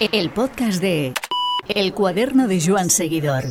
[0.00, 1.12] El podcast de
[1.68, 3.42] El cuaderno de Joan Seguidor.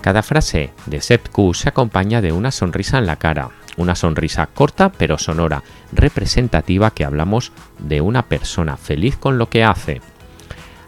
[0.00, 4.46] Cada frase de Sepp Q se acompaña de una sonrisa en la cara, una sonrisa
[4.46, 7.50] corta pero sonora, representativa que hablamos
[7.80, 10.02] de una persona feliz con lo que hace.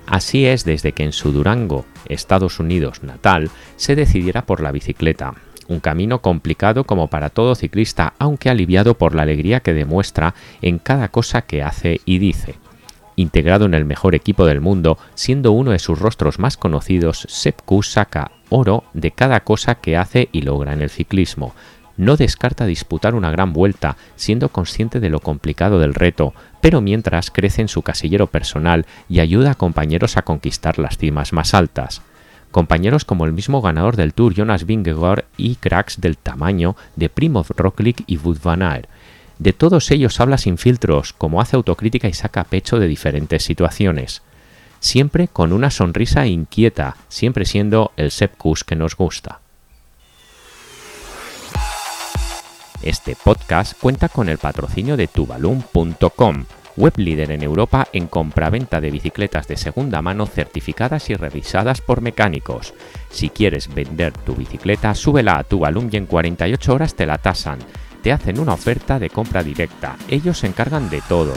[0.07, 5.35] Así es desde que en su Durango, Estados Unidos natal, se decidiera por la bicicleta,
[5.69, 10.79] un camino complicado como para todo ciclista, aunque aliviado por la alegría que demuestra en
[10.79, 12.57] cada cosa que hace y dice.
[13.17, 17.61] Integrado en el mejor equipo del mundo, siendo uno de sus rostros más conocidos, Sepp
[17.65, 21.55] Kuss saca oro de cada cosa que hace y logra en el ciclismo.
[21.97, 27.33] No descarta disputar una gran vuelta, siendo consciente de lo complicado del reto, pero mientras
[27.33, 32.03] crece en su casillero personal y ayuda a compañeros a conquistar las cimas más altas
[32.51, 37.51] compañeros como el mismo ganador del Tour Jonas Vingegaard y cracks del tamaño de Primoz
[37.51, 38.89] Roglic y Wout van Aert.
[39.39, 44.23] De todos ellos habla sin filtros, como hace autocrítica y saca pecho de diferentes situaciones.
[44.81, 48.35] Siempre con una sonrisa inquieta, siempre siendo el Sepp
[48.67, 49.41] que nos gusta.
[52.83, 56.45] Este podcast cuenta con el patrocinio de tubalum.com
[56.79, 62.01] web líder en Europa en compraventa de bicicletas de segunda mano certificadas y revisadas por
[62.01, 62.73] mecánicos.
[63.11, 67.59] Si quieres vender tu bicicleta, súbela a tu y en 48 horas te la tasan.
[68.03, 69.97] Te hacen una oferta de compra directa.
[70.09, 71.35] Ellos se encargan de todo.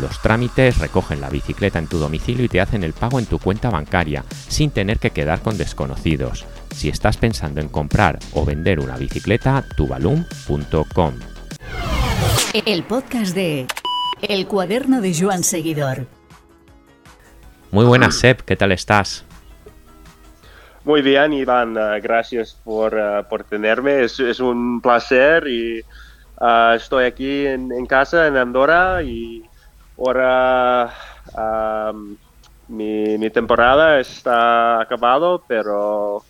[0.00, 3.38] Los trámites recogen la bicicleta en tu domicilio y te hacen el pago en tu
[3.38, 6.46] cuenta bancaria, sin tener que quedar con desconocidos.
[6.74, 11.14] Si estás pensando en comprar o vender una bicicleta, tubalum.com.
[12.66, 13.66] El podcast de
[14.28, 16.06] el cuaderno de Joan Seguidor.
[17.70, 19.24] Muy buenas, Seb, ¿qué tal estás?
[20.84, 24.04] Muy bien, Iván, uh, gracias por, uh, por tenerme.
[24.04, 25.80] Es, es, un placer y
[26.40, 29.42] uh, estoy aquí en, en, casa, en Andorra, y
[29.98, 30.92] ahora
[31.36, 32.16] um,
[32.68, 36.22] mi, mi, temporada está acabado, pero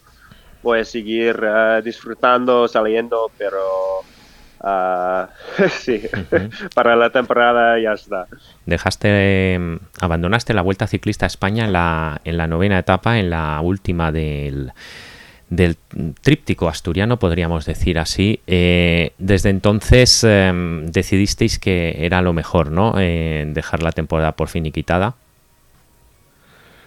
[0.62, 1.36] voy a seguir
[1.82, 3.60] disfrutando, saliendo, pero
[4.66, 5.28] Ah,
[5.70, 6.00] sí,
[6.74, 8.26] para la temporada ya está.
[8.64, 13.28] Dejaste, em, abandonaste la Vuelta Ciclista a España en la, en la novena etapa, en
[13.28, 14.72] la última del,
[15.50, 15.76] del
[16.22, 18.40] tríptico asturiano, podríamos decir así.
[18.46, 22.94] Eh, desde entonces em, decidisteis que era lo mejor, ¿no?
[22.98, 25.14] Eh, dejar la temporada por fin y quitada.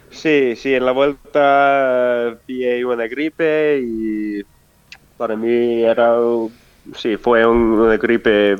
[0.09, 4.41] Sí, sí, en la vuelta pillé una gripe y
[5.15, 6.15] para mí era
[6.95, 8.55] sí, fue un, gripe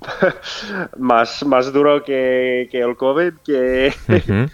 [0.98, 3.92] más, más duro que, el COVID que,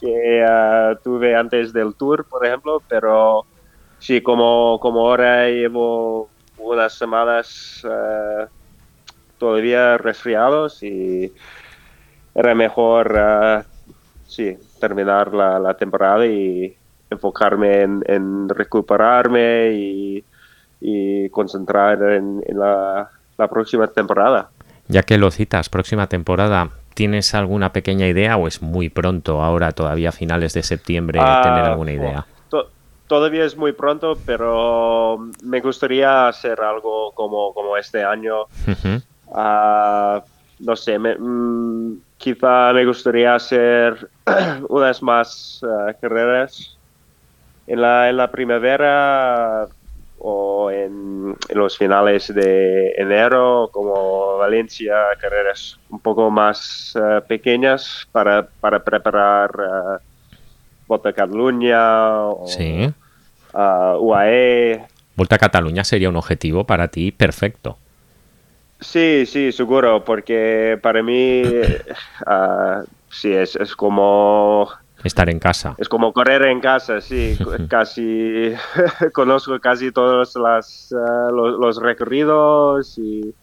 [0.00, 3.46] que ah, tuve antes del tour, por ejemplo, pero
[3.98, 8.46] sí, como, como ahora llevo unas semanas uh,
[9.38, 11.32] todavía resfriados y
[12.34, 13.62] era mejor uh,
[14.26, 16.76] sí, terminar la, temporada y
[17.10, 20.24] enfocarme en recuperarme y
[20.80, 23.10] y concentrar en, la,
[23.50, 24.50] próxima temporada.
[24.88, 29.72] Ya que lo citas, próxima temporada, ¿tienes alguna pequeña idea o es muy pronto ahora,
[29.72, 32.26] todavía a finales de septiembre, ah, tener alguna idea?
[33.06, 38.44] todavía es muy pronto, pero me gustaría hacer algo como, como este año.
[39.32, 40.22] Ah,
[40.60, 44.08] no sé, mm, quizá me gustaría hacer
[44.68, 46.76] unas más ah, carreras
[47.66, 49.68] en la, en la primavera
[50.18, 58.46] o en, los finales de enero, como Valencia, carreras un poco más eh, pequeñas para,
[58.46, 59.98] para preparar uh,
[60.86, 62.90] Volta a Cataluña o sí.
[63.52, 64.86] UAE.
[65.14, 67.76] Volta a Cataluña sería un objetivo para ti perfecto.
[68.80, 71.42] Sí, sí, seguro, porque para mí
[73.10, 74.70] sí, es, es como
[75.04, 75.74] Estar en casa.
[75.78, 77.38] Es como correr en casa, sí.
[77.68, 78.52] casi
[79.12, 83.34] conozco casi todos las, eh, los, recorridos y,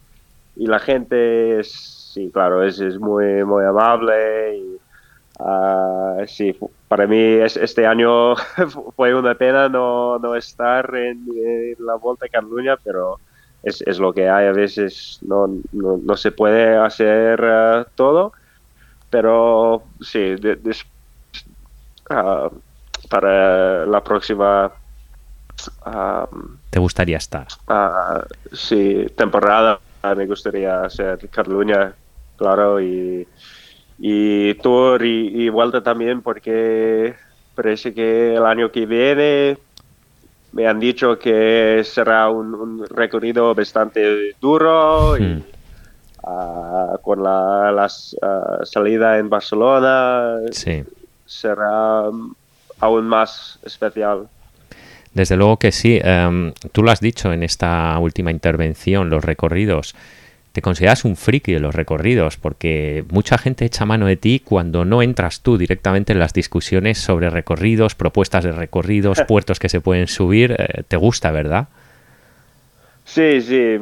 [0.56, 1.70] la gente, es,
[2.12, 4.58] sí, claro, es, es muy, muy amable.
[4.58, 4.76] Y,
[5.40, 6.54] ah, sí,
[6.88, 8.36] para mí es, este año
[8.96, 11.26] fue una pena no, no estar en,
[11.78, 13.18] la Vuelta a Cataluña, pero
[13.62, 14.46] es, es, lo que hay.
[14.46, 18.32] A veces no, no, se puede hacer eh, todo,
[19.08, 20.95] pero sí, después
[22.10, 22.50] Ah,
[23.08, 24.70] para la próxima.
[25.84, 26.28] Ah,
[26.70, 27.46] ¿Te gustaría estar?
[27.68, 28.22] Uh,
[28.54, 29.80] sí, temporada.
[30.16, 31.92] Me gustaría hacer Cataluña,
[32.36, 33.26] claro, y,
[33.98, 37.14] y tour y, vuelta también, porque
[37.56, 39.58] parece que el año que viene
[40.52, 45.42] me han dicho que será un, recorrido bastante duro y,
[46.22, 47.88] ah, con la, la
[48.64, 50.84] salida en Barcelona Sí.
[51.26, 52.34] Será mm,
[52.80, 54.28] aún más especial.
[55.16, 55.98] Desde luego que sí.
[56.02, 59.94] Em, tú lo has dicho en esta última intervención, los recorridos.
[60.52, 64.84] Te consideras un friki de los recorridos porque mucha gente echa mano de ti cuando
[64.84, 69.80] no entras tú directamente en las discusiones sobre recorridos, propuestas de recorridos, puertos que se
[69.80, 70.54] pueden subir.
[70.58, 71.68] Eh, te gusta, ¿verdad?
[73.06, 73.78] Sí, sí,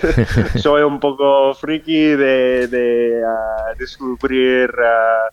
[0.58, 5.28] soy un poco friki de, de, ah, descubrir ah,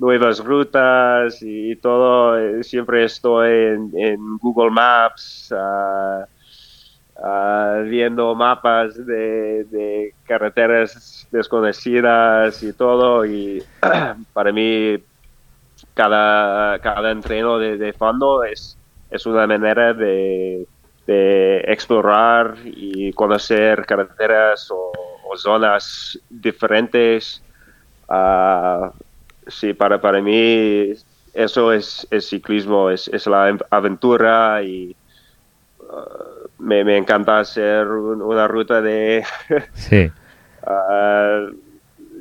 [0.00, 2.38] nuevas rutas y todo.
[2.38, 6.24] Eh, Siempre estoy en, Google Maps ah,
[7.22, 13.24] ah, viendo mapas de, carreteras desconocidas y todo.
[13.26, 13.62] Y
[14.32, 14.98] para mí
[15.94, 18.76] cada, cada entreno de, fondo es,
[19.10, 20.66] es una manera de,
[21.66, 24.92] explorar y conocer carreteras o,
[25.36, 27.42] zonas diferentes.
[28.08, 28.90] Ah,
[29.50, 30.92] sí, para, para mí
[31.34, 34.96] eso es, es ciclismo, es, es la aventura y
[35.90, 36.04] ah,
[36.58, 39.24] me, me encanta hacer un- una ruta de
[39.74, 40.10] Sí.
[40.66, 41.46] ah,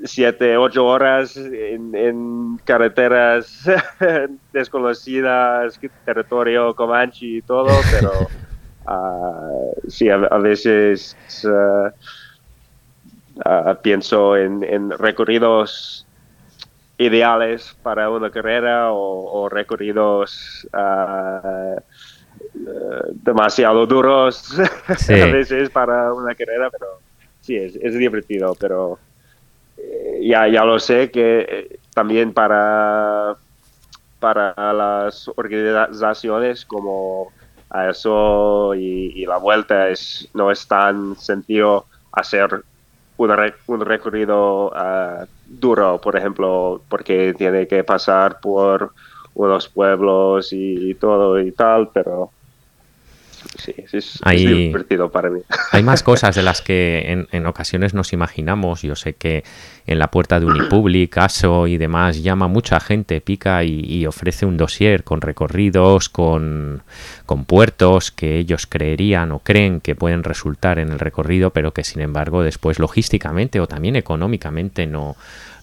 [0.05, 3.63] siete, ocho horas en, en carreteras
[4.53, 8.11] desconocidas, territorio Comanche y todo, pero
[8.85, 9.49] ah,
[9.87, 11.17] sí, a, a veces
[13.81, 16.05] pienso en, en recorridos
[16.99, 21.77] ideales para una carrera o, o recorridos eh,
[23.13, 24.53] demasiado duros
[24.97, 25.19] Sí.
[25.19, 26.87] a veces para una carrera, pero
[27.41, 28.99] sí, es, es divertido, pero
[29.77, 33.35] eh, ya, ya lo sé que eh, también para,
[34.19, 37.31] para las organizaciones como
[37.69, 42.63] ASO y, y la vuelta es, no es tan sencillo hacer
[43.19, 48.93] un, re- un recorrido ah, duro, por ejemplo, porque tiene que pasar por
[49.33, 52.33] unos pueblos y, y todo y tal, pero
[53.57, 55.41] sí, es, es Ahí- divertido para mí.
[55.71, 58.81] Hay más cosas de las que en, en ocasiones nos imaginamos.
[58.81, 59.43] Yo sé que
[59.87, 64.45] en la puerta de Unipublic, ASO y demás llama mucha gente, pica y, y ofrece
[64.45, 66.83] un dossier con recorridos, con,
[67.25, 71.83] con puertos que ellos creerían o creen que pueden resultar en el recorrido, pero que
[71.83, 75.15] sin embargo después logísticamente o también económicamente no,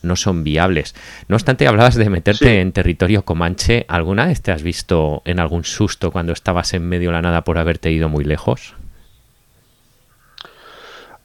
[0.03, 0.95] no son viables.
[1.29, 2.57] No obstante, hablabas de meterte Sí.
[2.57, 3.85] en territorio comanche.
[3.89, 7.43] ¿Alguna vez te has visto en algún susto cuando estabas en medio de la nada
[7.45, 8.75] por haberte ido muy lejos?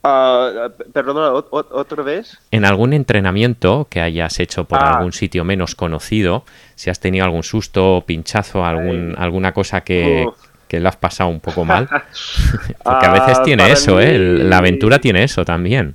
[0.04, 2.36] Ah, perdona, ot- ot- otra vez.
[2.50, 4.94] en algún entrenamiento que hayas hecho por Ah.
[4.96, 6.44] algún sitio menos conocido,
[6.74, 10.34] si has tenido algún susto, pinchazo, algún, alguna cosa que, Uf.
[10.66, 11.88] que le has pasado un poco mal.
[12.82, 14.18] Porque a veces Ah, tiene eso, ¿eh?
[14.18, 15.94] La aventura tiene eso también.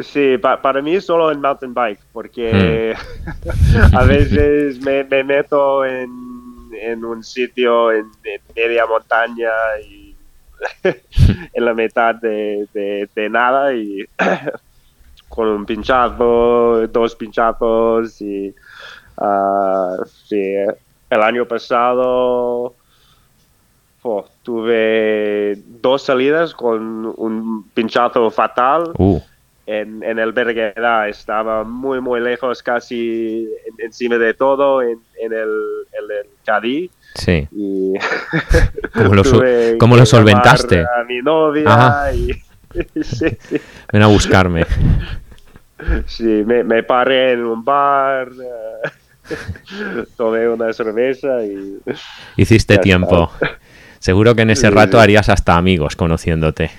[0.00, 3.96] Sí, pa- para mí solo en mountain bike, porque Hmm.
[3.96, 6.08] a veces me, me meto en,
[6.80, 9.50] en un sitio en, en media montaña
[9.86, 10.16] y
[11.52, 14.04] en la mitad de, de- de nada y
[15.28, 18.54] con un pinchazo, dos pinchazos y
[19.18, 20.40] ah, sí,
[21.10, 22.76] el año pasado
[24.02, 29.20] oh, tuve dos salidas con un pinchazo fatal Uh,
[29.66, 35.32] en, en el Berguedà estaba muy muy lejos casi en- encima de todo en, en
[35.32, 35.48] el,
[35.92, 37.46] el Cadí sí.
[37.52, 37.92] y
[38.94, 39.22] ¿Cómo lo,
[39.78, 40.80] cómo lo solventaste?
[40.80, 42.12] a mi novia Ajá.
[42.14, 42.32] y
[43.02, 43.56] sí, sí,
[43.92, 44.64] Ven a buscarme.
[46.06, 49.34] sí, me, me paré en un bar eh,
[50.16, 51.78] tomé una cerveza y
[52.36, 53.30] Hiciste tiempo.
[53.98, 56.70] Seguro que en ese rato harías hasta amigos conociéndote.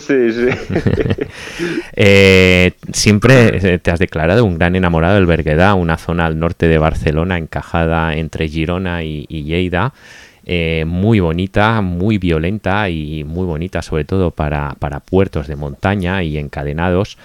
[0.00, 0.48] Sí, sí.
[1.96, 6.66] Eh, siempre eh, te has declarado un gran enamorado del Berguedà, una zona al norte
[6.66, 9.92] de Barcelona, encajada entre Girona y, Lleida.
[10.44, 16.22] eh, muy bonita, muy violenta y muy bonita sobre todo para, para puertos de montaña
[16.22, 17.16] y encadenados.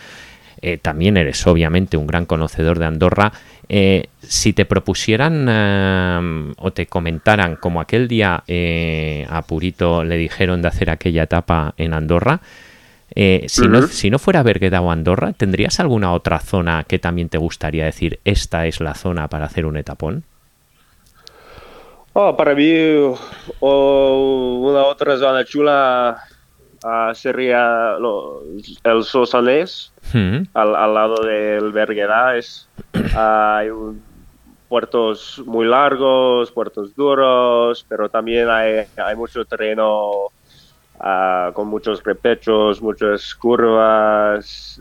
[0.81, 3.31] También eres obviamente un gran conocedor de Andorra.
[3.71, 10.17] Eh, si te propusieran eh, o te comentaran como aquel día eh, a Purito le
[10.17, 12.41] dijeron de hacer aquella etapa en Andorra,
[13.13, 17.29] eh, si, no, si no fuera Bergueda o Andorra, ¿tendrías alguna otra zona que también
[17.29, 20.23] te gustaría decir, esta es la zona para hacer un etapón?
[22.13, 22.71] Oh, para mí,
[23.59, 26.23] una otra zona chula
[26.83, 28.41] ah, sería lo-
[28.83, 32.35] el Sosanés, Hmm, al, al lado del Berguedà.
[32.37, 32.67] Es,
[33.15, 34.01] ah, hay un-
[34.67, 40.27] puertos muy largos, puertos duros, pero también hay, hay mucho terreno
[40.99, 44.79] ah, con muchos repechos, muchas curvas,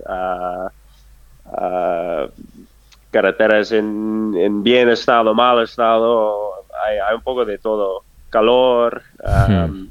[3.11, 6.51] carreteras en, en bien estado, mal estado,
[6.85, 9.89] hay, hay un poco de todo, calor, um,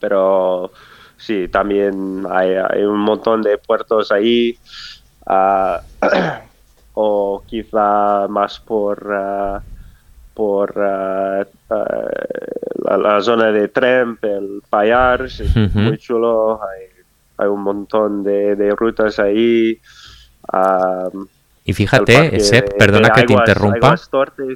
[0.00, 0.72] pero
[1.16, 4.56] sí, también hay, hay un montón de puertos ahí,
[5.26, 5.80] ah,
[6.94, 9.62] o quizá más por, ah,
[10.34, 11.44] por ah,
[12.84, 16.84] la, la zona de Tremp, el Payars, es muy chulo, hay,
[17.38, 19.80] hay un montón de, de rutas ahí.
[20.52, 21.08] ah,
[21.64, 22.38] Y fíjate, de-
[22.78, 23.88] perdona de que te interrumpa.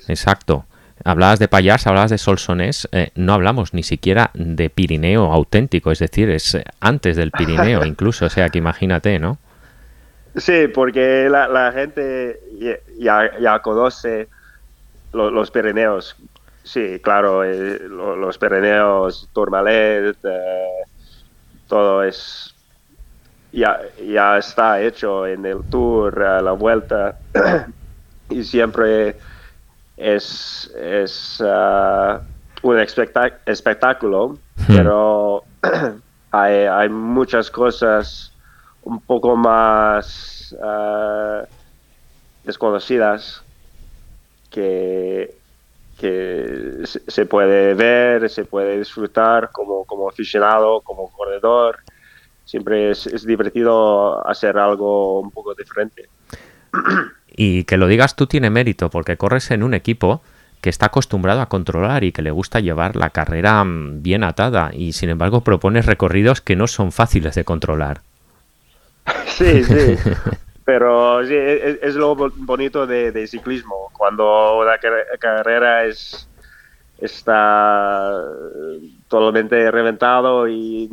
[0.08, 0.64] Exacto.
[1.04, 5.98] Hablabas de Payars, hablabas de Solsonés, eh, no hablamos ni siquiera de Pirineo auténtico, es
[5.98, 9.38] decir, es eh, antes del Pirineo incluso, o sea que imagínate, ¿no?
[10.36, 14.28] Sí, porque la, la gente ya- ya, ya conoce
[15.12, 16.16] lo- los Pirineos.
[16.62, 20.68] Sí, claro, eh, lo- los Pirineos, Tourmalet, eh,
[21.66, 22.54] todo es
[23.52, 27.16] ya, ya está hecho en el tour, a la vuelta,
[28.30, 29.16] y siempre
[30.00, 32.20] es, es ah,
[32.62, 35.44] un espectá- espectáculo, pero
[36.30, 38.32] hay, hay muchas cosas
[38.82, 41.42] un poco más ah,
[42.44, 43.42] desconocidas
[44.50, 45.36] que,
[45.98, 51.78] que se, se puede ver, se puede disfrutar como, como aficionado, como corredor.
[52.46, 56.08] Siempre es, es divertido hacer algo un poco diferente.
[57.36, 60.22] Y que lo digas tú tiene mérito, porque corres en un equipo
[60.60, 64.70] que está acostumbrado a controlar y que le gusta llevar la carrera mm, bien atada
[64.74, 68.02] y sin embargo propones recorridos que no son fáciles de controlar.
[69.26, 69.98] Sí, sí.
[70.64, 76.30] Pero sí, es, es lo bo- bonito de, de ciclismo, cuando la car- carrera es
[76.98, 78.22] está
[79.08, 80.88] totalmente reventado y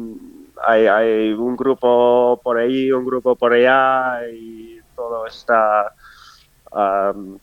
[0.67, 5.93] hay, hay un grupo por ahí, un grupo por allá y todo está
[6.77, 7.39] am,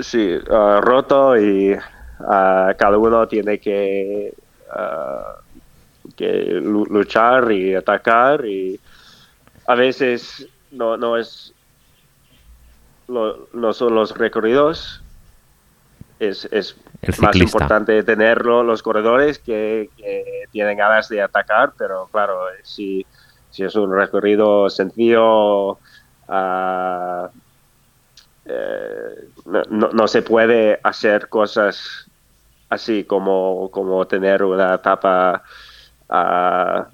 [0.00, 1.76] sí, ah, roto y
[2.20, 4.32] ah, cada uno tiene que,
[4.70, 5.34] ah,
[6.16, 6.30] que
[6.62, 8.80] lu- luchar y atacar y
[9.66, 11.54] a veces no, no es
[13.08, 15.00] lo- no son los recorridos
[16.18, 16.76] es, es
[17.18, 23.06] más importante tenerlo los corredores que, que tienen ganas de atacar pero claro eh, si,
[23.50, 25.80] si es un recorrido sencillo
[28.46, 29.28] eh,
[29.70, 32.10] no, no- se puede hacer cosas
[32.68, 35.42] así como, como tener una etapa
[36.08, 36.88] ah,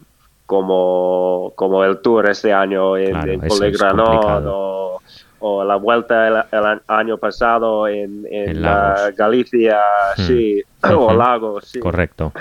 [0.47, 5.03] como, como el Tour este año en, Claro, Poligranón o,
[5.39, 9.17] o la vuelta el, el año pasado en, en, En Lagos.
[9.17, 9.79] Galicia,
[10.17, 10.23] Hmm.
[10.27, 10.63] sí,
[10.97, 11.81] o Lagos, sí.
[11.81, 12.33] Correcto.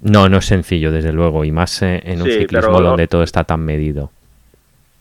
[0.00, 3.06] No, no es sencillo, desde luego, y más eh, en un Sí, ciclismo pero donde
[3.08, 4.10] todo está tan medido.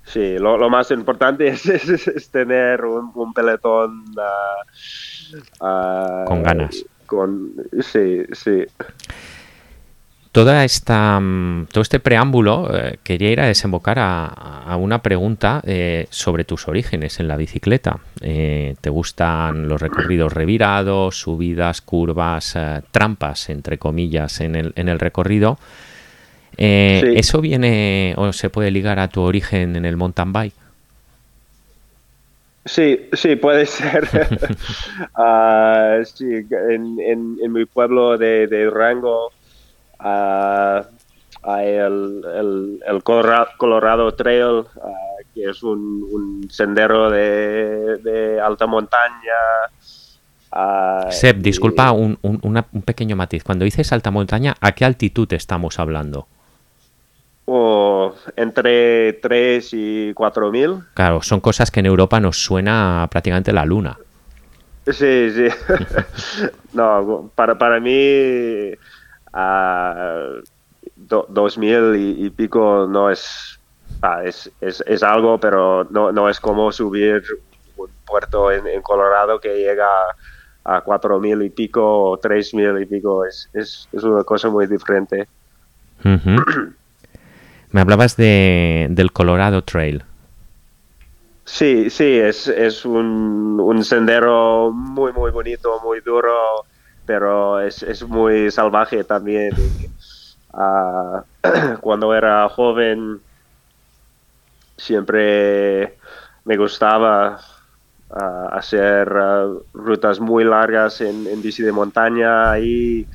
[0.08, 4.64] Sí, lo, lo más importante es, es- es tener un, un pelotón ah,
[5.62, 6.84] ah, Con ganas.
[7.06, 8.66] Con, sí, sí.
[10.32, 15.62] Toda esta, mm, todo este preámbulo eh, quería ir a desembocar a, a una pregunta
[15.66, 18.00] eh, sobre tus orígenes en la bicicleta.
[18.22, 22.56] Eh, ¿Te gustan los recorridos revirados, subidas, curvas,
[22.92, 25.58] trampas, entre comillas, en el, en el recorrido?
[26.58, 27.14] Eh, Sí.
[27.18, 30.54] ¿Eso viene o se puede ligar a tu origen en el mountain bike?
[32.66, 34.08] Sí, sí, puede ser.
[35.16, 39.32] Ah, sí, en, en, en mi pueblo de, de Durango
[40.00, 40.84] ah,
[41.44, 44.90] hay el, el, el Colora- Colorado Trail, ah,
[45.34, 49.34] que es un, un sendero de, de alta montaña.
[51.12, 53.44] Seb, y- disculpa un, un- una- un pequeño matiz.
[53.44, 56.28] Cuando dices alta montaña, ¿a qué altitud estamos hablando?
[57.50, 60.80] O entre 3 y 4 mil.
[60.94, 63.98] Claro, son cosas que en Europa nos suena prácticamente la luna.
[64.86, 65.48] Sí, sí.
[66.74, 68.72] no, para, para mí,
[69.34, 70.30] ah,
[70.96, 73.60] do- dos mil y, y pico no es,
[74.02, 77.22] ah, es, es, es algo, pero no, no es como subir
[77.76, 79.88] un puerto en, en Colorado que llega
[80.66, 83.26] a cuatro mil y pico o tres mil y pico.
[83.26, 85.30] Es, es, es una cosa muy diferente.
[86.04, 86.36] Ujú.
[87.72, 90.04] Me hablabas de, del Colorado Trail.
[91.46, 96.66] Sí, sí, es, es un, un sendero muy, muy bonito, muy duro,
[97.06, 99.52] pero es, es muy salvaje también.
[100.54, 101.24] Ah,
[101.82, 103.20] cuando era joven
[104.78, 105.98] siempre
[106.46, 107.40] me gustaba
[108.12, 113.08] ah, hacer ah, rutas muy largas en, en bici de montaña y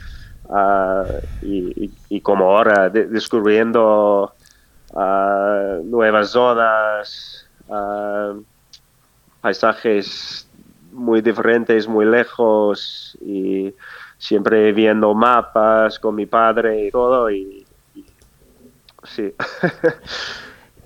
[1.43, 4.35] y, como ahora descubriendo
[4.95, 7.47] ah, nuevas zonas,
[9.41, 10.47] paisajes
[10.93, 13.75] muy diferentes, muy lejos y
[14.19, 17.67] siempre viendo mapas con mi padre y todo y,
[19.05, 19.33] sí.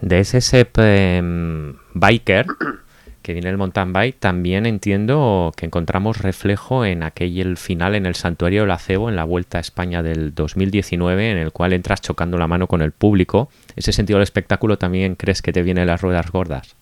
[0.00, 2.46] de ese SEP em, biker
[3.26, 8.14] que viene el mountain bike, también entiendo que encontramos reflejo en aquel final en el
[8.14, 12.38] Santuario del Acebo en la Vuelta a España del 2019, en el cual entras chocando
[12.38, 13.48] la mano con el público.
[13.74, 16.76] ¿Ese sentido del espectáculo también crees que te viene las ruedas gordas?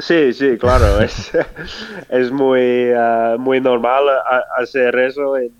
[0.00, 1.00] Sí, sí, claro.
[1.00, 1.30] es,
[2.08, 4.02] es muy, ah, muy normal
[4.56, 5.52] hacer eso en,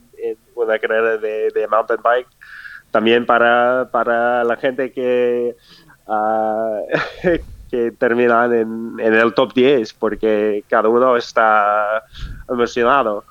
[0.57, 2.27] una carrera de, mountain bike.
[2.91, 5.55] También para, para la gente que,
[6.09, 6.81] uh,
[7.71, 12.05] que terminan en, el top 10 porque cada uno está
[12.49, 13.25] emocionado.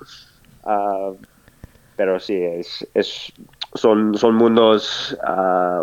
[0.64, 1.12] Ah,
[1.96, 3.32] pero sí, es, es,
[3.74, 5.82] son, son mundos ah,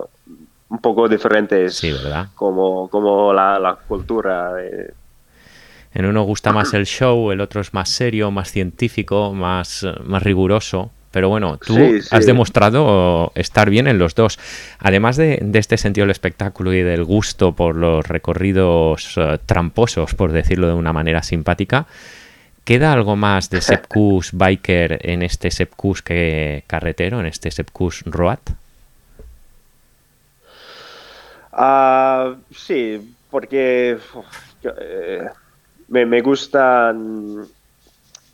[0.69, 1.75] un poco diferentes.
[1.75, 2.27] Sí, ¿verdad?
[2.35, 4.53] Como, como la, la cultura.
[5.93, 10.23] En uno gusta más el show, el otro es más serio, más científico, más, más
[10.23, 10.91] riguroso.
[11.13, 11.77] Pero bueno, tú
[12.09, 14.39] has demostrado estar bien en los dos.
[14.79, 20.31] Además de, este sentido del espectáculo y del gusto por los recorridos eh, tramposos, por
[20.31, 21.85] decirlo de una manera simpática,
[22.63, 28.39] ¿queda algo más de Sepkus Biker en este Sepkus que carretero, en este Sepkus Road?
[31.51, 33.99] Ah, sí, porque
[34.63, 35.27] eh,
[35.89, 37.45] me, me gustan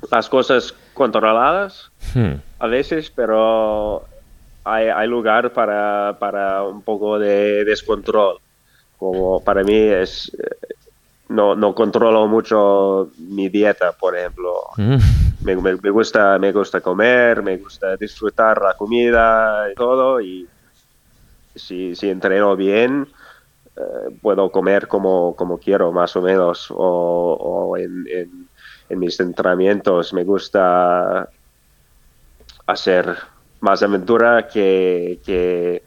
[0.09, 2.33] las cosas controladas hmm.
[2.59, 4.03] a veces, pero
[4.65, 8.37] hay, lugar para, un poco de descontrol.
[8.97, 10.75] Como para mí es, eh,
[11.29, 14.55] no, no controlo mucho mi dieta, por ejemplo.
[14.75, 14.97] Hmm.
[15.41, 20.19] Me, gusta, me gusta comer, me gusta disfrutar la comida y todo.
[20.19, 20.45] Y
[21.55, 23.07] si, si entreno bien,
[23.77, 26.67] eh, puedo comer como, como quiero, más o menos.
[26.71, 28.48] O, en en
[28.95, 31.29] mis entrenamientos me gusta
[32.65, 33.17] hacer
[33.61, 35.83] más aventura que,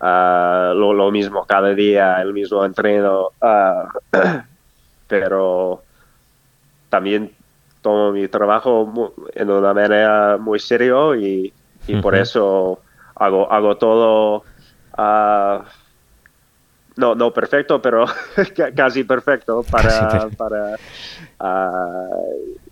[0.00, 3.88] ah, lo, mismo cada día, el mismo entreno, ah,
[5.08, 5.82] pero
[6.88, 7.32] también
[7.82, 11.52] tomo mi trabajo en una manera muy serio y,
[12.00, 12.80] por eso
[13.14, 14.44] hago, hago todo,
[14.96, 15.62] uh,
[16.96, 18.06] no, no perfecto, pero
[18.76, 20.76] casi perfecto para, para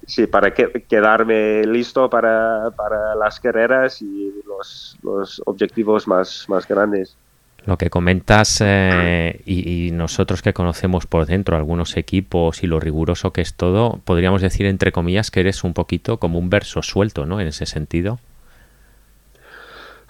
[0.06, 2.70] sí, para quedarme listo para,
[3.18, 7.16] las carreras y los, objetivos más, más grandes.
[7.64, 13.32] Lo que comentas eh, y, nosotros que conocemos por dentro algunos equipos y lo riguroso
[13.32, 17.24] que es todo, podríamos decir entre comillas que eres un poquito como un verso suelto,
[17.24, 17.40] ¿no?
[17.40, 18.18] En ese sentido.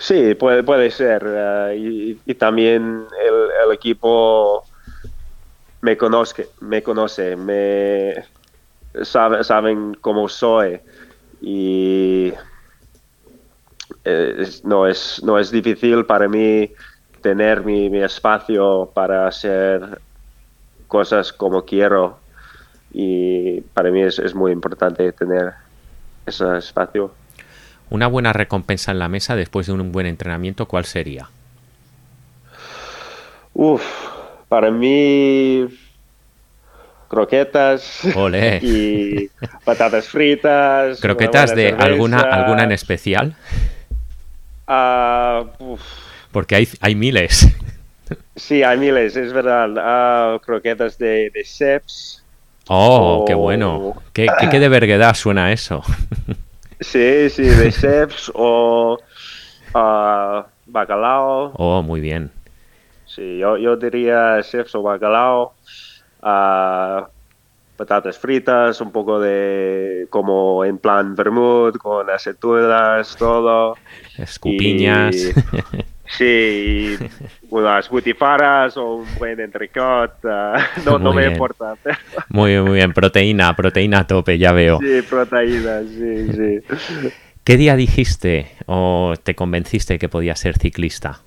[0.02, 1.22] Sí, puede, puede ser.
[1.24, 4.64] Eh, y, también el, equipo
[5.80, 8.12] me conoce, me conoce, me,
[9.04, 10.80] saben cómo soy
[11.40, 12.32] y
[14.04, 16.72] eh, no, es, no es difícil para mí
[17.20, 20.00] tener mi, espacio para hacer
[20.88, 22.18] cosas como quiero
[22.92, 25.52] y para mí es, muy importante tener
[26.26, 27.21] ese espacio.
[27.92, 31.28] Una buena recompensa en la mesa después de un buen entrenamiento, ¿cuál sería?
[33.52, 33.82] Uf,
[34.48, 35.66] para mí
[37.06, 38.00] croquetas
[38.62, 39.28] y
[39.66, 41.02] patatas fritas.
[41.02, 43.36] ¿Croquetas de alguna, alguna en especial?
[44.66, 45.44] Ah,
[46.30, 47.46] Porque hay, hay miles.
[48.36, 49.68] Sí, hay miles, es verdad.
[49.76, 52.24] Ah, croquetas de, de seps.
[52.68, 54.02] Oh, qué bueno.
[54.14, 55.82] ¿Qué, qué, de verguedad suena eso?
[56.82, 58.98] Sí, sí, de seps o
[59.74, 61.52] uh, bacalao.
[61.56, 62.30] Oh, muy bien.
[63.06, 65.54] Sí, yo, yo diría seps o bacalao
[67.76, 73.76] patatas fritas, un poco de como en plan vermouth, con aceitunas, todo.
[74.16, 75.34] Escupiñas.
[76.06, 76.96] Sí,
[77.50, 81.76] unas butifaras o un buen entrecot, ah, no, no me importa.
[82.28, 84.78] Muy bien, muy bien, proteína, proteína a tope, ya veo.
[84.80, 87.10] Sí, proteína, sí, sí.
[87.44, 91.20] ¿Qué día dijiste o te convenciste que podías ser ciclista?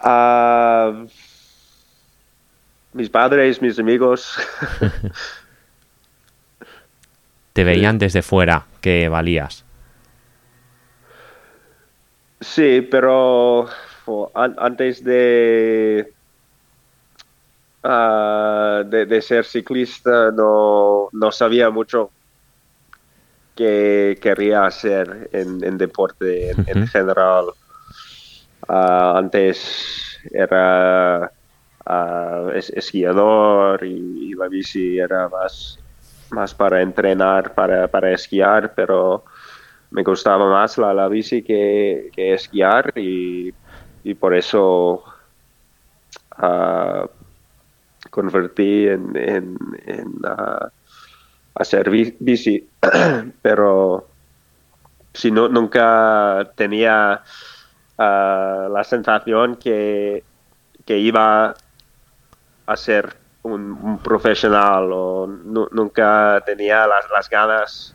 [0.00, 1.04] Ah
[2.92, 4.36] mis padres, mis amigos.
[7.52, 9.64] Te veían desde fuera que valías.
[12.42, 13.68] Sí, pero
[14.34, 16.12] antes de,
[17.84, 22.10] ah, de, ser ciclista no, no sabía mucho
[23.54, 27.46] que quería hacer en, deporte en, general.
[28.68, 31.30] Ah, antes era
[31.86, 35.78] uh, esquiador y, la bici era más,
[36.30, 39.24] más para entrenar, para, para esquiar, pero
[39.92, 43.54] me gustaba más la, la bici que, que esquiar y,
[44.04, 45.04] y, por eso
[46.38, 47.06] uh,
[48.10, 50.12] convertí en, en, en
[51.54, 52.68] hacer bici,
[53.42, 54.08] pero
[55.12, 57.22] si no, nunca tenía
[57.98, 60.24] la sensación que,
[60.84, 61.54] que iba
[62.66, 67.94] a ser un, profesional o nunca tenía las, ganas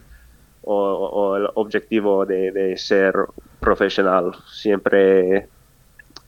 [0.70, 3.14] o, el objetivo de, ser
[3.60, 4.32] profesional.
[4.52, 5.48] Siempre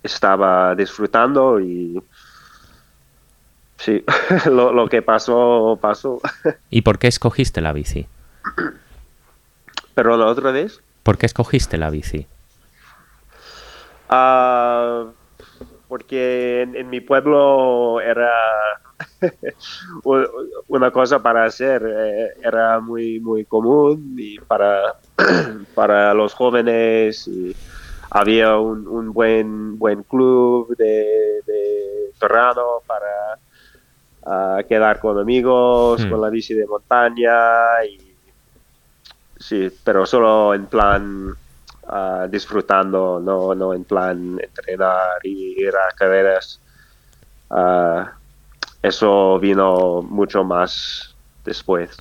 [0.03, 2.01] estaba disfrutando y
[3.77, 4.03] sí,
[4.49, 6.21] lo, lo que pasó, pasó.
[6.69, 8.07] ¿Y por qué escogiste la bici?
[9.93, 10.81] ¿Pero la otra vez?
[11.03, 12.27] ¿Por qué escogiste la bici?
[14.09, 15.05] Ah,
[15.87, 18.31] porque en, mi pueblo era
[20.67, 24.95] una cosa para hacer, eh, era muy, muy común y para,
[25.75, 27.55] para los jóvenes y
[28.11, 33.39] había un, buen, buen club de, de para
[34.25, 36.09] ah, quedar con amigos, hmm.
[36.09, 38.15] con la bici de montaña y
[39.37, 41.35] sí, pero solo en plan
[42.29, 46.59] disfrutando, no, no en plan entrenar y ir a carreras.
[48.81, 51.15] Eso vino mucho más
[51.45, 51.97] después.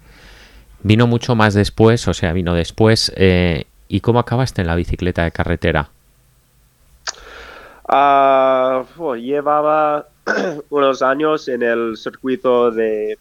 [0.82, 3.12] Vino mucho más después, o sea, vino después.
[3.16, 5.90] Eh, ¿Y cómo acabaste en la bicicleta de carretera?
[9.16, 10.06] llevaba
[10.70, 13.18] unos años en el circuito de,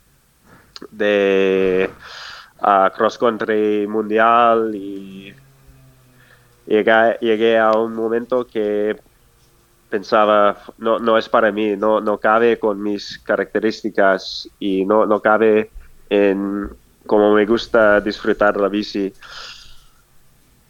[0.92, 1.90] de
[2.96, 5.34] cross country mundial y
[6.68, 8.98] llegué, a un momento que
[9.90, 15.22] pensaba, no, no es para mí, no, no cabe con mis características y no, no
[15.22, 15.70] cabe
[16.10, 16.70] en
[17.06, 19.14] cómo me gusta disfrutar la bici.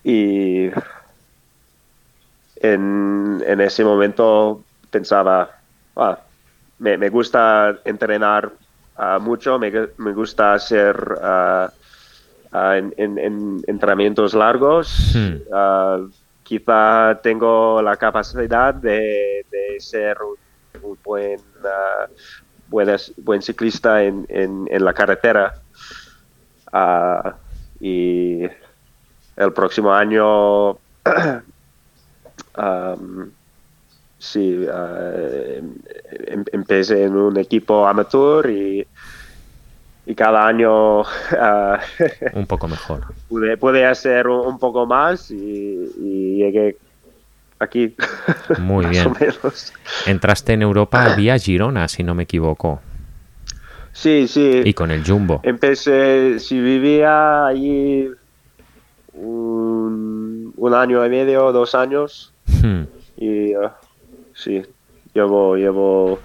[0.03, 0.69] Y
[2.55, 5.49] en, ese momento pensaba,
[5.95, 6.19] ah,
[6.79, 8.51] me, gusta entrenar
[8.95, 9.69] ah, mucho, me,
[10.13, 10.95] gusta hacer...
[11.21, 11.71] Ah,
[12.53, 15.13] en, entrenamientos largos.
[15.13, 16.09] Hmm.
[16.47, 19.43] Quizá tengo la capacidad de,
[19.79, 20.15] ser
[20.81, 22.07] un, buen, uh,
[23.17, 25.61] buen, ciclista en, la carretera.
[27.81, 28.43] y
[29.35, 30.69] el próximo año
[32.57, 33.29] um,
[34.17, 35.73] sí, em,
[36.53, 38.87] empecé en un equipo amateur y
[40.07, 41.01] y cada año
[41.39, 41.79] ah,
[42.33, 43.01] un poco mejor.
[43.59, 46.77] Pude, hacer un, poco más y, llegué
[47.59, 47.93] aquí.
[48.57, 49.13] Muy bien.
[50.05, 52.81] Entraste en Europa vía Girona, si no me equivoco.
[53.91, 54.61] Sí, sí.
[54.63, 55.41] Y con el Jumbo.
[55.43, 58.09] Empecé, si vivía allí
[59.13, 62.31] un, año y medio, dos años.
[62.45, 62.83] Hmm.
[63.17, 63.75] Y ah,
[64.33, 64.61] sí,
[65.13, 66.19] llevo, llevo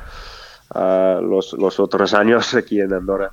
[0.75, 3.33] ah, los, los otros años aquí en Andorra.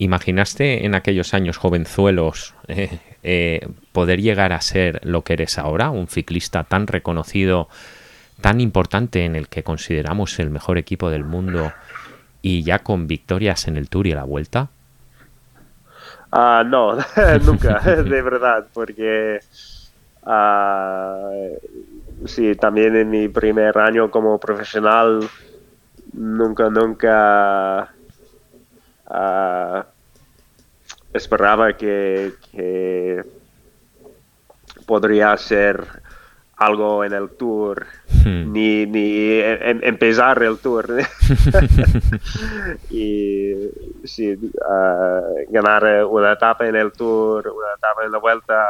[0.00, 5.90] ¿Imaginaste en aquellos años jovenzuelos eh, eh, poder llegar a ser lo que eres ahora,
[5.90, 7.68] un ciclista tan reconocido,
[8.40, 11.74] tan importante en el que consideramos el mejor equipo del mundo
[12.40, 14.70] y ya con victorias en el Tour y la Vuelta?
[16.32, 16.96] Ah, no,
[17.44, 19.40] nunca, de verdad, porque
[20.24, 21.28] ah,
[22.24, 25.28] sí, también en mi primer año como profesional
[26.14, 27.92] nunca, nunca
[29.10, 29.84] Ah,
[31.12, 32.32] esperaba que,
[34.86, 35.84] podría hacer
[36.56, 37.86] algo en el tour,
[38.24, 38.52] hmm.
[38.52, 40.86] ni, ni em, empezar el tour.
[42.90, 43.52] y
[44.04, 48.68] sí, ah, ganar una etapa en el tour, una etapa en la vuelta,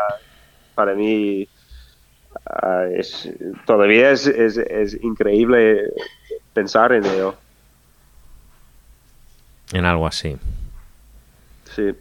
[0.74, 1.46] para mí
[2.46, 3.28] ah, es,
[3.66, 5.92] todavía es, es increíble
[6.54, 7.34] pensar en ello
[9.72, 10.36] en algo así.
[11.74, 11.92] Sí.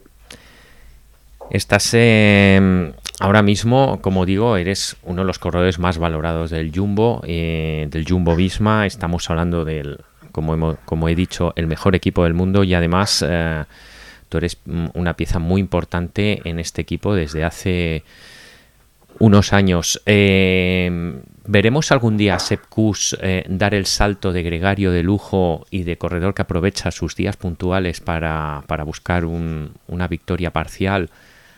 [1.49, 7.21] Estás em, ahora mismo, como digo, eres uno de los corredores más valorados del Jumbo,
[7.25, 8.85] eh, del Jumbo Visma.
[8.85, 9.99] Estamos hablando del,
[10.31, 13.63] como, como he dicho, el mejor equipo del mundo y además eh,
[14.29, 18.03] tú eres mm, una pieza muy importante en este equipo desde hace
[19.17, 20.01] unos años.
[20.05, 21.19] Eh,
[21.51, 22.61] ¿Veremos algún día a Sepp
[23.21, 27.37] eh, dar el salto de gregario de lujo y de corredor que aprovecha sus días
[27.37, 31.09] puntuales para, buscar una victoria parcial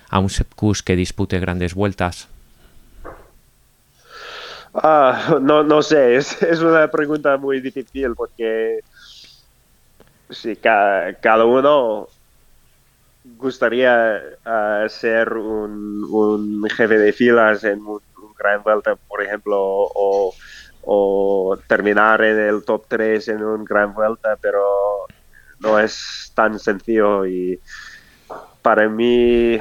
[0.09, 2.29] a un Sepkus que dispute grandes vueltas?
[4.73, 8.79] Ah, no, no sé, es, es, una pregunta muy difícil porque
[10.29, 12.07] si cada uno
[13.37, 18.10] gustaría uh, ser un, un, jefe de filas en un, un,
[18.41, 20.33] Gran Vuelta, por ejemplo, o,
[20.83, 25.05] o, terminar en el top 3 en un Gran Vuelta, pero
[25.59, 27.59] no es tan sencillo y
[28.61, 29.59] para mí,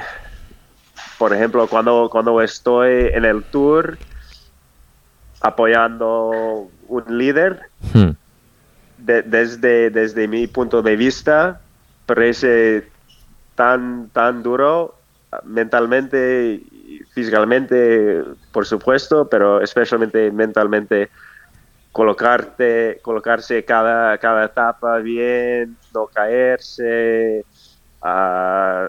[1.18, 3.98] por ejemplo, cuando, cuando estoy en el tour
[5.42, 7.60] apoyando un líder,
[7.92, 8.10] hmm.
[8.98, 11.60] de, desde, desde mi punto de vista,
[12.06, 12.88] parece
[13.54, 14.94] tan, tan duro
[15.44, 16.62] mentalmente
[17.20, 21.10] y físicamente, por supuesto, pero especialmente mentalmente
[21.92, 27.44] colocarte, colocarse cada, cada etapa bien, no caerse.
[28.02, 28.88] Uh,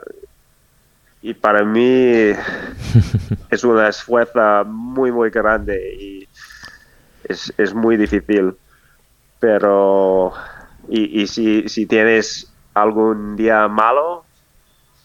[1.22, 2.32] y para mí
[3.50, 6.28] es una esfuerzo muy, muy grande y
[7.24, 8.56] es, es muy difícil.
[9.40, 10.34] Pero,
[10.88, 14.24] y, y si, si tienes algún día malo,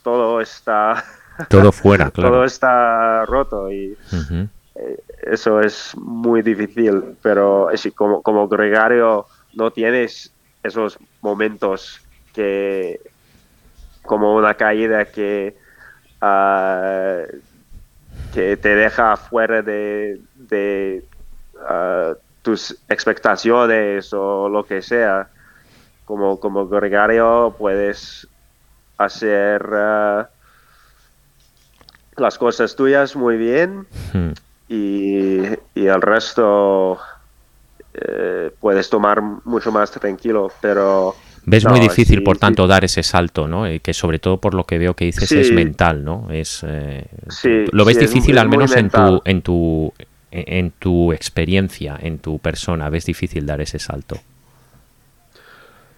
[0.02, 1.04] todo está...
[1.48, 2.30] Todo fuera, claro.
[2.30, 3.96] todo está roto y
[4.74, 12.00] eh, eso es muy difícil, pero es, como, como gregario no tienes esos momentos
[12.34, 13.00] que
[14.02, 15.56] como una caída que
[16.22, 17.26] uh,
[18.32, 21.04] que te deja fuera de, de
[21.54, 25.28] uh, tus expectaciones o lo que sea
[26.04, 28.28] como como gregario puedes
[28.98, 30.35] hacer uh,
[32.16, 34.30] las cosas tuyas muy bien hmm.
[34.68, 35.38] y,
[35.74, 36.98] y, el resto
[37.94, 41.14] eh, puedes tomar mucho más tranquilo, pero...
[41.44, 43.70] Ves muy difícil, por tanto, dar ese salto, ¿no?
[43.70, 46.26] Y que sobre todo por lo que veo que dices es mental, ¿no?
[46.32, 47.06] Es, eh,
[47.70, 49.94] lo ves difícil al menos en tu, en tu
[50.32, 54.16] en tu experiencia, en tu persona, ves difícil dar ese salto.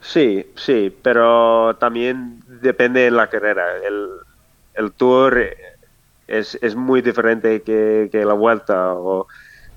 [0.01, 3.65] Sí, sí, pero también depende de la carrera.
[3.87, 4.09] El,
[4.75, 5.43] el tour
[6.29, 9.27] es, es, muy diferente que, que, la vuelta o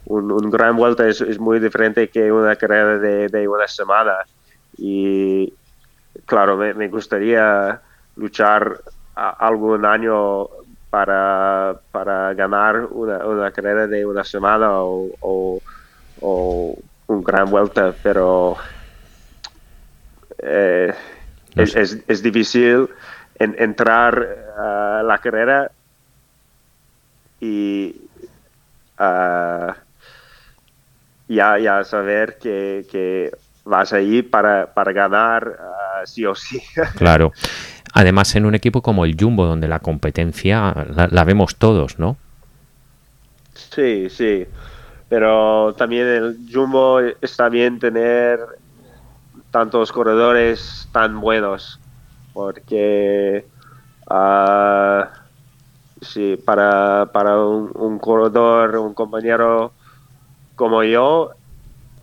[0.05, 4.17] un, gran vuelta es, es, muy diferente que una carrera de, de una semana.
[4.77, 5.53] Y
[6.25, 7.81] claro, me, me gustaría
[8.17, 8.81] luchar
[9.15, 10.47] algún año
[10.89, 15.61] para, para ganar una, una, carrera de una semana o, o,
[16.19, 18.57] o un gran vuelta, pero
[20.37, 20.93] eh,
[21.55, 22.89] es, es, difícil
[23.39, 25.71] entrar a la carrera
[27.41, 27.95] y
[28.99, 29.73] uh,
[31.27, 33.31] ya, ya saber que, que
[33.65, 36.61] vas ahí para, para ganar uh, sí o sí.
[36.95, 37.33] Claro.
[37.93, 42.15] Además, en un equipo como el Jumbo, donde la competencia la, la, vemos todos, ¿no?
[43.53, 44.45] Sí, sí.
[45.09, 48.39] Pero también el Jumbo está bien tener
[49.51, 51.81] tantos corredores tan buenos,
[52.33, 53.45] porque
[54.09, 55.03] uh,
[56.01, 59.71] sí, para, para un, corredor, un compañero
[60.55, 61.31] como yo,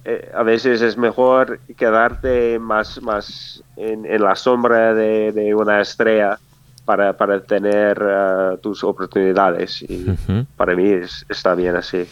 [0.04, 5.80] eh, a veces es mejor quedarte más, más en, en la sombra de, de, una
[5.80, 6.38] estrella
[6.84, 9.82] para, para tener uh, tus oportunidades.
[9.82, 10.46] Y uh -huh.
[10.56, 12.06] para mí es, está bien así.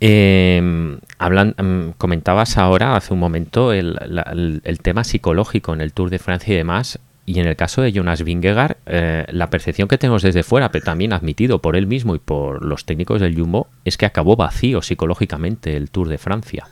[0.00, 5.80] Eh, hablan, um, comentabas ahora, hace un momento, el, la, el, el, tema psicológico en
[5.80, 6.98] el Tour de Francia y demás.
[7.24, 10.84] Y en el caso de Jonas Vingegaard, eh, la percepción que tenemos desde fuera, pero
[10.84, 14.82] también admitido por él mismo y por los técnicos del Jumbo, es que acabó vacío
[14.82, 16.66] psicológicamente el Tour de Francia.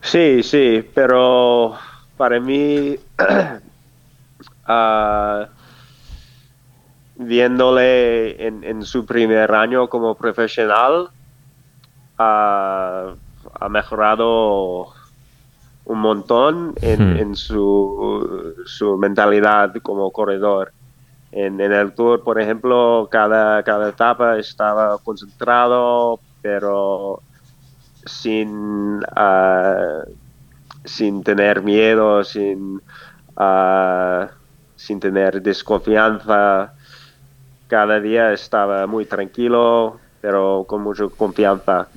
[0.00, 1.76] Sí, sí, pero
[2.16, 2.96] para mí,
[4.68, 5.46] uh,
[7.16, 11.10] viéndole en, su primer año como profesional,
[12.16, 13.16] uh,
[13.60, 14.92] ha mejorado
[15.88, 17.18] un montón en, hmm.
[17.18, 20.72] en su, su, mentalidad como corredor.
[21.32, 27.22] En, en, el tour, por ejemplo, cada, cada etapa estaba concentrado, pero
[28.04, 30.02] sin, uh,
[30.84, 32.82] sin tener miedo, sin,
[33.36, 34.26] uh,
[34.76, 36.74] sin tener desconfianza.
[37.66, 41.88] Cada día estaba muy tranquilo, pero con mucha confianza.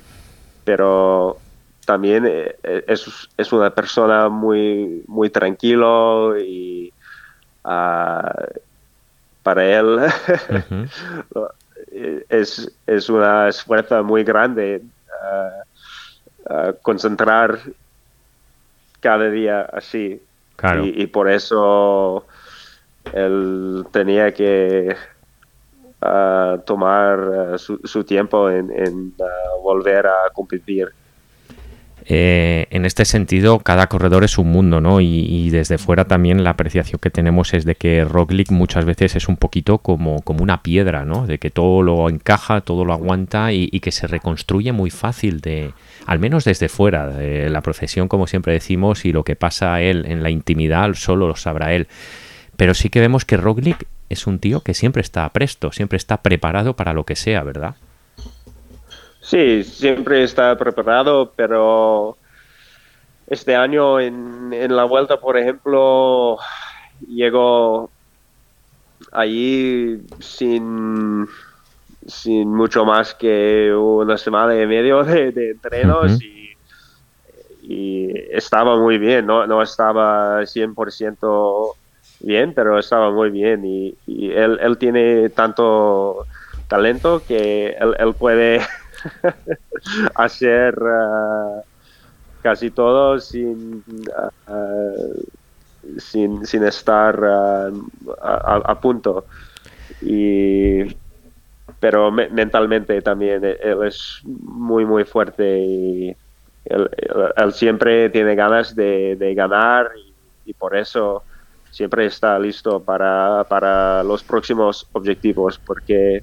[0.64, 1.38] Pero
[1.84, 6.92] también eh, eh, es, es, una persona muy, muy tranquilo y
[7.64, 8.28] uh,
[9.42, 10.00] para él uh
[11.30, 11.50] -huh.
[12.28, 14.82] es, es una esfuerzo muy grande
[15.22, 17.58] uh, uh, concentrar
[19.00, 20.22] cada día así.
[20.56, 20.84] Claro.
[20.84, 22.24] Y, y, por eso
[23.12, 24.94] él tenía que
[26.00, 27.18] ah, tomar
[27.54, 29.14] ah, su, tiempo en,
[29.62, 30.92] volver a competir.
[32.06, 35.00] Eh, en este sentido, cada corredor es un mundo, ¿no?
[35.00, 39.28] Y, desde fuera también la apreciación que tenemos es de que Roglic muchas veces es
[39.28, 41.26] un poquito como, como una piedra, ¿no?
[41.26, 45.72] De que todo lo encaja, todo lo aguanta y, que se reconstruye muy fácil, de,
[46.06, 47.08] al menos desde fuera.
[47.08, 50.94] De la profesión, como siempre decimos, y lo que pasa a él en la intimidad
[50.94, 51.86] solo lo sabrá él.
[52.56, 56.22] Pero sí que vemos que Roglic es un tío que siempre está presto, siempre está
[56.22, 57.76] preparado para lo que sea, ¿verdad?
[59.22, 62.18] Sí, siempre está preparado, pero
[63.28, 66.38] este año en, la vuelta, por ejemplo,
[67.06, 67.88] llegó
[69.12, 71.28] allí sin,
[72.04, 76.42] sin mucho más que una semana y medio de, entrenos y,
[78.32, 81.74] estaba muy bien, no, no estaba 100%
[82.20, 83.96] bien, pero estaba muy bien y,
[84.32, 86.26] él, él, tiene tanto
[86.68, 88.60] talento que él, él puede
[90.14, 91.62] hacer uh,
[92.42, 93.84] casi todo sin,
[94.48, 97.86] uh, sin, sin, estar uh,
[98.20, 99.26] a, punto.
[100.00, 100.84] Y,
[101.80, 106.16] pero mentalmente también él es muy, muy fuerte y
[106.64, 109.90] él, siempre tiene ganas de, ganar
[110.44, 111.22] y, por eso
[111.70, 116.22] siempre está listo para, para los próximos objetivos porque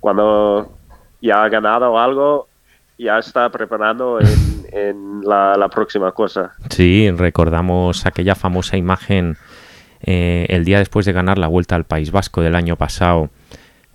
[0.00, 0.77] cuando
[1.20, 2.48] ya ha ganado algo,
[2.98, 6.52] ya está preparando en, la, próxima cosa.
[6.70, 9.36] Sí, recordamos aquella famosa imagen
[10.02, 13.30] eh, el día después de ganar la vuelta al País Vasco del año pasado,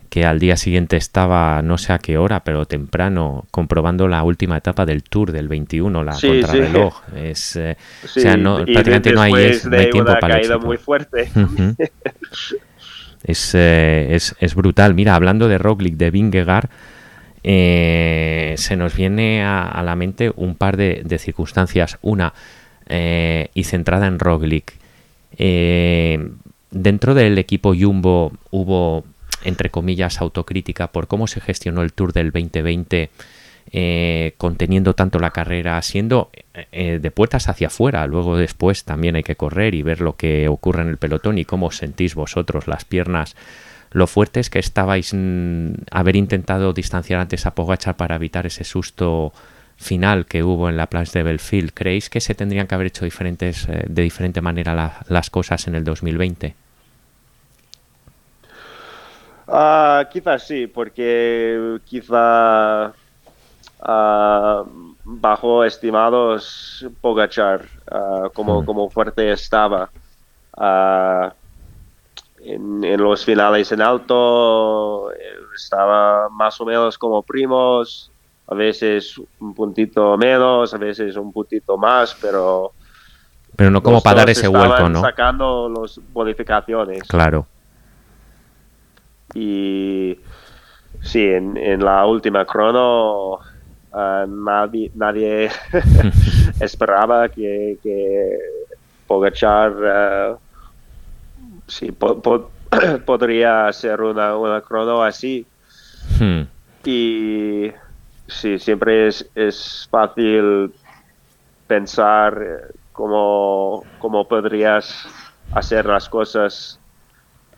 [0.09, 4.57] que al día siguiente estaba no sé a qué hora, pero temprano, comprobando la última
[4.57, 7.01] etapa del Tour del 21, la contrarreloj.
[7.15, 9.33] Es, eh, o sea, no, prácticamente no hay,
[9.91, 11.29] tiempo para caída muy fuerte.
[13.25, 14.93] Eh, es, es, brutal.
[14.95, 16.69] Mira, hablando de Roglic, de Vingegaard,
[17.43, 21.97] eh, se nos viene a, la mente un par de, circunstancias.
[22.01, 22.33] Una,
[22.87, 24.73] eh, y centrada en Roglic.
[25.37, 26.29] Eh,
[26.71, 29.03] dentro del equipo Jumbo hubo,
[29.43, 33.09] entre comillas, autocrítica por cómo se gestionó el Tour del 2020.
[34.37, 36.29] conteniendo tanto la carrera, siendo
[36.71, 38.05] de puertas hacia afuera.
[38.07, 41.45] Luego después también hay que correr y ver lo que ocurre en el pelotón y
[41.45, 43.35] cómo sentís vosotros las piernas
[43.93, 48.63] lo fuerte es que estabais mm, haber intentado distanciar antes a Pogachar para evitar ese
[48.63, 49.31] susto
[49.77, 51.71] final que hubo en la Place de Belfield.
[51.73, 55.75] ¿Creéis que se tendrían que haber hecho diferentes, eh, de diferente manera las cosas en
[55.75, 56.55] el 2020?
[59.47, 62.93] Ah, quizás sí, porque quizá
[63.79, 64.65] uh,
[65.03, 68.65] bajo estimados Pogachar ah, como, mm.
[68.65, 69.89] como fuerte estaba
[72.45, 75.17] en, los finales en alto eh,
[75.55, 78.11] estaba más o menos como primos,
[78.47, 82.71] a veces un puntito menos, a veces un puntito más, pero...
[83.55, 85.01] Pero no como para dar ese vuelco, ¿no?
[85.01, 87.03] sacando las bonificaciones.
[87.03, 87.45] Claro.
[89.35, 90.17] Y
[91.01, 93.39] sí, en, la última crono
[93.93, 95.51] ah, nadie,
[96.59, 98.37] esperaba que, que
[99.07, 99.73] Pogachar...
[99.85, 100.37] Ah,
[101.67, 101.91] sí,
[103.05, 105.45] podría ser una, una crono así.
[106.19, 106.41] Hmm.
[106.85, 107.71] Y
[108.27, 110.73] sí, siempre es, es fácil
[111.67, 115.05] pensar eh, cómo, cómo, podrías
[115.53, 116.79] hacer las cosas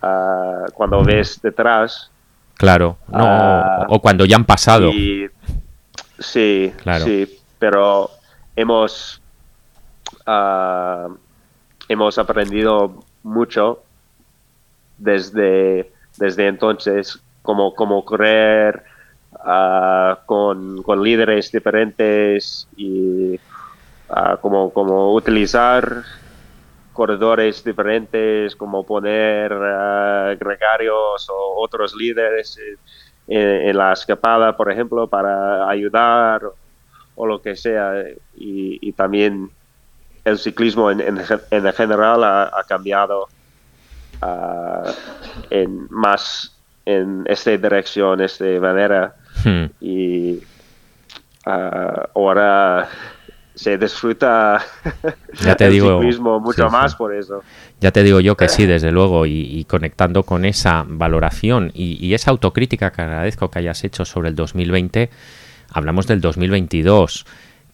[0.02, 2.10] ah, cuando ves detrás.
[2.56, 4.92] Claro, no, ah, o cuando ya han pasado.
[6.20, 7.04] sí, claro.
[7.04, 8.10] sí, pero
[8.56, 9.22] hemos,
[10.26, 11.14] uh,
[11.90, 13.85] hemos aprendido mucho
[14.98, 18.84] desde, desde entonces, como, como correr
[19.40, 23.36] ah, con, con, líderes diferentes y
[24.10, 26.04] uh, como, como utilizar
[26.94, 32.58] corredores diferentes, como poner uh, gregarios o otros líderes
[33.28, 36.42] en, la escapada, por ejemplo, para ayudar
[37.16, 38.04] o, lo que sea.
[38.36, 39.50] Y, también
[40.24, 43.28] el ciclismo en, en, general ha cambiado
[45.50, 46.56] en más
[46.86, 49.16] en esta dirección, esta manera.
[49.44, 49.66] Hmm.
[49.82, 50.40] Y
[51.46, 52.88] ahora
[53.56, 54.62] se disfruta
[55.42, 57.42] ya te el digo, ciclismo mucho más por eso.
[57.80, 62.32] Ya te digo yo que sí, desde luego, y, conectando con esa valoración y, esa
[62.32, 65.10] autocrítica que agradezco que hayas hecho sobre el 2020,
[65.72, 67.26] hablamos del 2022,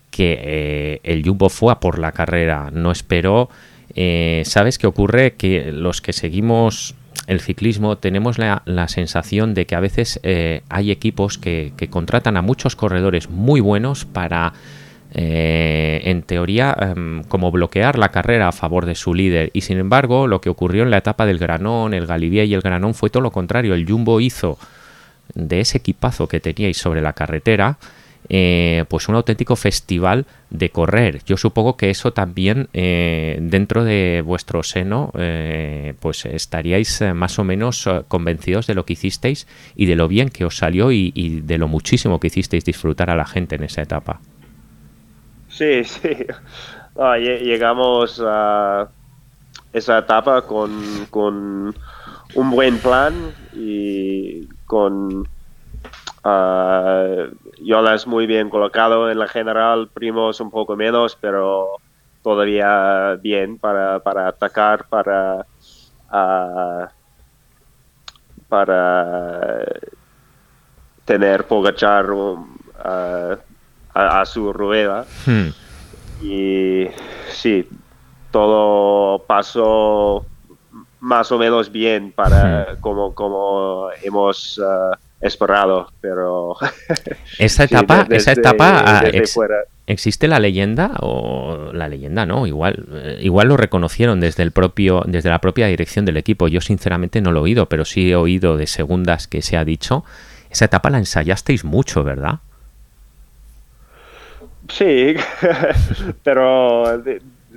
[0.10, 3.50] que eh, el Jumbo fue a por la carrera, no esperó
[3.96, 5.34] Eh, ¿Sabes qué ocurre?
[5.34, 6.96] Que los que seguimos
[7.28, 12.42] el ciclismo tenemos la, sensación de que a veces eh, hay equipos que, contratan a
[12.42, 14.54] muchos corredores muy buenos para,
[15.14, 19.52] eh, en teoría, em, como bloquear la carrera a favor de su líder.
[19.54, 22.62] Y sin embargo, lo que ocurrió en la etapa del Granón, el Galibier y el
[22.62, 23.74] Granón fue todo lo contrario.
[23.74, 24.58] El Jumbo hizo
[25.34, 27.78] de ese equipazo que teníais sobre la carretera,
[28.30, 31.24] eh, pues un auténtico festival de correr.
[31.26, 37.44] Yo supongo que eso también eh, dentro de vuestro seno, eh, pues estaríais más o
[37.44, 41.12] menos convencidos de lo que hicisteis y de lo bien que os salió y,
[41.44, 44.20] de lo muchísimo que hicisteis disfrutar a la gente en esa etapa.
[45.50, 46.10] Sí, sí.
[47.20, 48.90] llegamos a
[49.74, 51.74] esa etapa con
[52.36, 53.14] un buen plan
[53.54, 55.28] y con
[56.24, 61.78] Uh, Jonas muy bien colocado en la general, Primos un poco menos, pero
[62.22, 65.46] todavía bien para, para atacar, para,
[66.12, 66.86] uh,
[68.48, 69.66] para
[71.06, 72.46] tener Pogachar uh,
[73.94, 75.06] a, su rueda.
[75.26, 75.50] Hmm.
[76.22, 76.88] Y
[77.30, 77.68] sí,
[78.30, 80.24] todo pasó
[81.00, 82.82] más o menos bien para hmm.
[82.82, 86.56] como, como hemos uh, esperado, pero...
[87.40, 89.04] Esa etapa, esa etapa ah,
[89.88, 92.48] ¿existe la leyenda o la leyenda no?
[92.48, 96.48] Igual, eh, igual lo reconocieron desde el propio, desde la propia dirección del equipo.
[96.48, 99.66] Yo sinceramente no lo he oído, pero sí he oído de segundas que se ha
[99.66, 100.04] dicho.
[100.50, 102.40] Esa etapa la ensayasteis mucho, ¿verdad?
[104.70, 105.16] Sí,
[106.24, 107.04] pero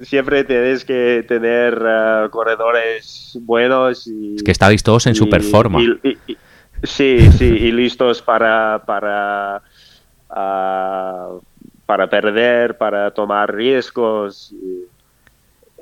[0.02, 4.36] siempre tienes que tener eh, corredores buenos y...
[4.36, 5.80] Es que estabais todos en super forma.
[6.84, 9.62] Sí, sí, y listos para, para,
[10.30, 11.30] ah,
[11.86, 14.54] para perder, para tomar riesgos.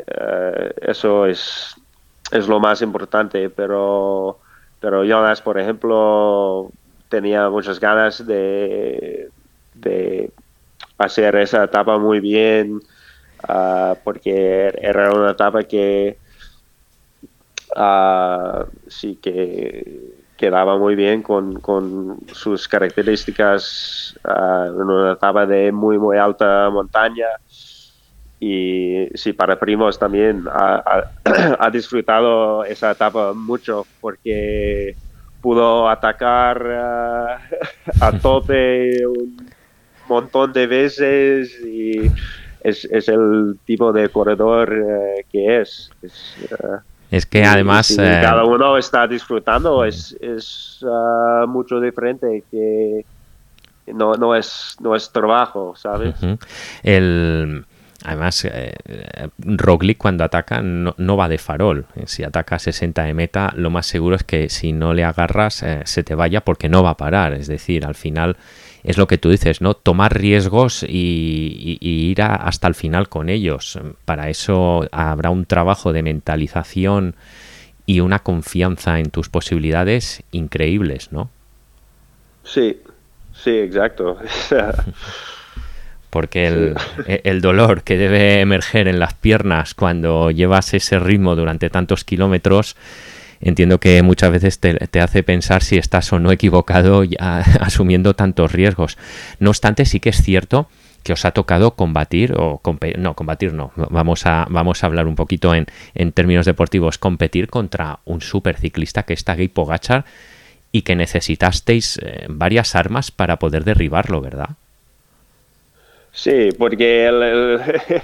[0.07, 1.75] Eh, eso es,
[2.31, 4.39] es lo más importante, pero,
[4.81, 6.71] pero Jonas, por ejemplo,
[7.09, 9.31] tenía muchas ganas de,
[9.75, 10.33] de
[10.99, 12.81] hacer esa etapa muy bien,
[13.49, 16.19] ah, porque era una etapa que
[17.77, 25.71] uh, sí que quedaba muy bien con, con sus características uh, en una etapa de
[25.71, 27.29] muy, muy alta montaña.
[28.41, 34.97] Y sí, para Primos también ha, disfrutado esa etapa mucho porque
[35.41, 39.47] pudo atacar uh, a tope un
[40.09, 42.11] montón de veces y
[42.65, 45.93] es, es el tipo de corredor uh, que es.
[46.03, 46.35] es
[47.13, 47.91] es que además...
[47.91, 53.05] Eh, cada uno está disfrutando, es, es ah, mucho diferente que
[53.93, 56.15] no, no, es, no es trabajo, ¿sabes?
[56.83, 57.67] El...
[58.05, 58.75] Además, eh,
[59.39, 61.87] Roglic cuando ataca no, no, va de farol.
[62.07, 65.63] Si ataca a 60 de meta, lo más seguro es que si no le agarras
[65.63, 67.35] eh, se te vaya porque no va a parar.
[67.35, 68.39] Es decir, al final
[68.85, 69.75] es lo que tú dices, ¿no?
[69.75, 73.79] Tomar riesgos y, ir hasta el final con ellos.
[74.05, 77.15] Para eso habrá un trabajo de mentalización
[77.87, 81.31] y una confianza en tus posibilidades increíbles, ¿no?
[82.45, 82.81] Sí,
[83.33, 84.19] sí, exacto.
[86.11, 86.75] Porque
[87.07, 92.05] e, el, dolor que debe emerger en las piernas cuando llevas ese ritmo durante tantos
[92.05, 92.77] kilómetros
[93.43, 97.03] entiendo que muchas veces te, hace pensar si estás o no equivocado
[97.61, 98.97] asumiendo tantos riesgos.
[99.39, 100.69] No obstante, sí que es cierto
[101.03, 102.61] que os ha tocado combatir o
[102.97, 107.49] no combatir no vamos a vamos a hablar un poquito en, en términos deportivos competir
[107.49, 110.05] contra un superciclista que está Tadej Pogachar
[110.71, 114.51] y que necesitasteis eh, varias armas para poder derribarlo verdad
[116.13, 117.61] sí porque el,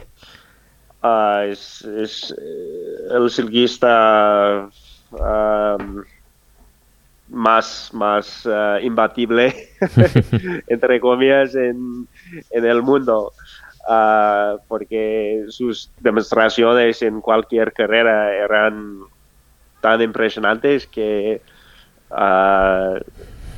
[1.02, 4.68] ah, es, es, eh, el ciclista
[7.28, 9.68] más, más uh, imbatible,
[10.66, 12.08] entre comillas, en,
[12.50, 13.32] en el mundo.
[13.88, 19.00] Uh, porque sus demostraciones en cualquier carrera eran
[19.80, 21.40] tan impresionantes que
[22.10, 22.98] uh,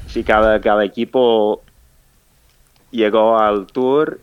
[0.07, 1.63] si cada, cada equipo
[2.93, 4.21] llegó al tour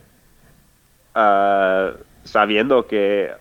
[2.23, 3.31] sabiendo que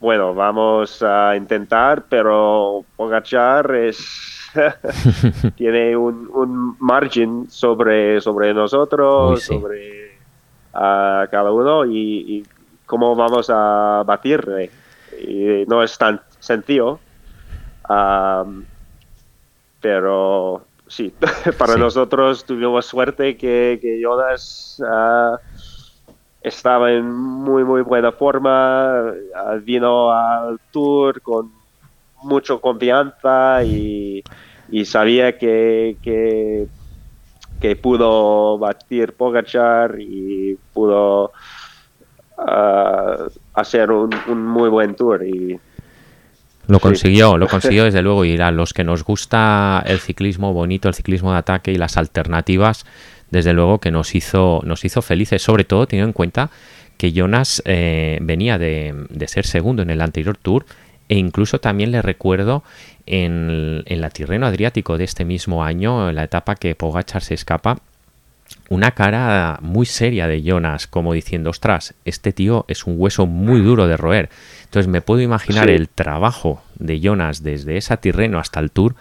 [0.00, 4.48] bueno, vamos a intentar, pero Pogachar es
[5.56, 10.18] tiene un, un, margen sobre, sobre nosotros, sobre
[10.72, 12.44] cada uno y,
[12.86, 14.70] cómo vamos a batirle.
[15.20, 17.00] Y no es tan sencillo,
[19.80, 21.12] pero sí,
[21.58, 24.82] para nosotros tuvimos suerte que, que Jonas...
[24.86, 25.38] Ah,
[26.48, 29.12] estaba en muy, muy buena forma,
[29.62, 31.50] vino al tour con
[32.22, 34.22] mucha confianza y,
[34.84, 35.96] sabía que,
[37.60, 41.32] que, pudo batir Pogachar y pudo
[42.36, 45.24] ah, hacer un, un, muy buen tour.
[45.24, 45.58] Y,
[46.68, 50.88] lo consiguió, lo consiguió desde luego y a los que nos gusta el ciclismo bonito,
[50.88, 52.84] el ciclismo de ataque y las alternativas,
[53.30, 56.50] desde luego que nos hizo, nos hizo felices, sobre todo teniendo en cuenta
[56.96, 58.94] que Jonas eh, venía de,
[59.26, 60.66] ser segundo en el anterior tour
[61.08, 62.64] e incluso también le recuerdo
[63.06, 67.34] en, en la Tirreno Adriático de este mismo año, en la etapa que Pogachar se
[67.34, 67.78] escapa,
[68.68, 73.60] una cara muy seria de Jonas, como diciendo, ostras, este tío es un hueso muy
[73.60, 74.28] duro de roer.
[74.64, 78.94] Entonces me puedo imaginar el trabajo de Jonas desde esa Tirreno hasta el Tour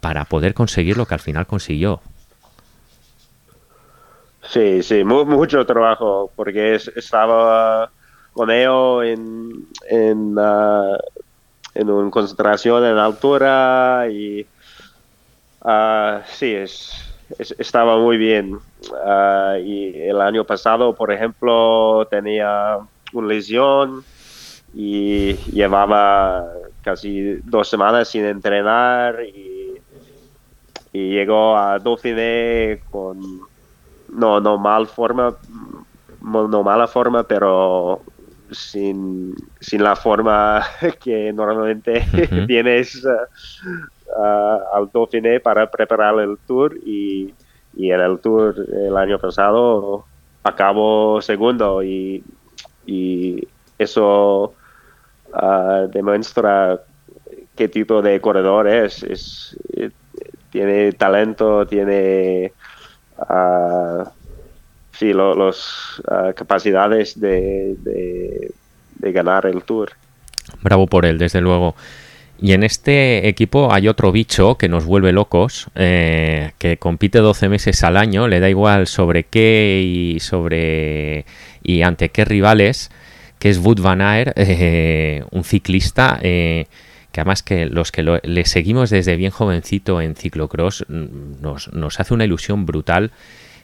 [0.00, 2.00] para poder conseguir lo que al final consiguió.
[4.50, 7.88] Sí, sí, mucho trabajo, porque estaba
[8.32, 10.96] con ello en, en, uh,
[11.72, 14.44] en una concentración en altura y
[15.62, 16.90] uh, sí, es,
[17.58, 18.58] estaba muy bien.
[19.04, 22.78] Ah, y el año pasado, por ejemplo, tenía
[23.12, 24.02] una lesión
[24.74, 26.44] y llevaba
[26.82, 29.60] casi dos semanas sin entrenar y,
[30.92, 33.48] llegó a Dauphiné con
[34.12, 35.36] no, no mal forma,
[36.20, 38.02] no mala forma, pero
[38.50, 40.62] sin, sin la forma
[41.00, 42.04] que normalmente
[42.46, 43.04] tienes
[44.72, 47.32] al Dauphiné para preparar el tour y,
[47.76, 50.06] en el tour el año pasado
[50.42, 52.24] acabó segundo y,
[53.78, 54.54] eso
[55.32, 56.80] ah, demuestra
[57.56, 59.02] qué tipo de corredor es.
[59.04, 59.56] es
[60.50, 62.52] tiene talento, tiene
[63.28, 64.08] uh,
[64.92, 67.76] sí, los ah, capacidades de,
[68.96, 69.90] de ganar el tour.
[70.62, 71.74] Bravo por él, desde luego.
[72.42, 77.50] Y en este equipo hay otro bicho que nos vuelve locos, eh, que compite 12
[77.50, 81.26] meses al año, le da igual sobre qué y sobre
[81.62, 82.90] y ante qué rivales,
[83.38, 86.66] que es Wood Van Aert, eh, un ciclista eh,
[87.12, 92.14] que además que los que le seguimos desde bien jovencito en ciclocross mm, nos, hace
[92.14, 93.10] una ilusión brutal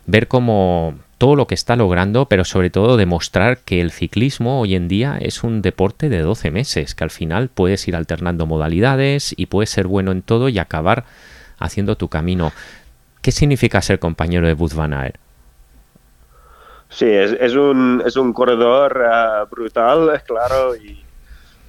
[0.06, 4.74] ver cómo todo lo que está logrando, pero sobre todo demostrar que el ciclismo hoy
[4.74, 9.34] en día es un deporte de 12 meses, que al final puedes ir alternando modalidades
[9.36, 11.04] y puedes ser bueno en todo y acabar
[11.58, 12.52] haciendo tu camino.
[13.22, 15.16] ¿Qué significa ser compañero de Bud Van Aert?
[16.88, 21.02] Sí, es, un, es un corredor ah, brutal, claro, y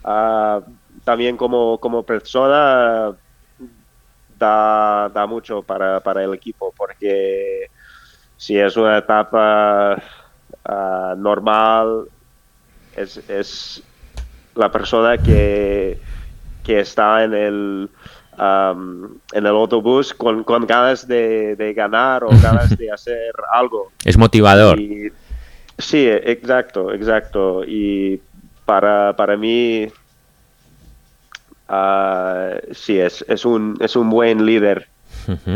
[0.03, 0.61] ah,
[1.07, 3.15] también como, como persona
[4.37, 7.67] da, da mucho para, para el equipo, porque
[8.35, 10.03] si es una etapa
[10.65, 12.09] ah, normal,
[12.93, 13.81] es,
[14.53, 15.97] la persona que,
[16.61, 17.89] que está en el,
[18.37, 23.93] en el autobús con, ganas de, ganar o ganas de hacer algo.
[24.03, 24.77] Es motivador.
[25.77, 27.63] sí, exacto, exacto.
[27.65, 28.21] Y
[28.65, 29.87] para, para mí,
[31.70, 34.88] uh, sí, es, es, un, es un buen líder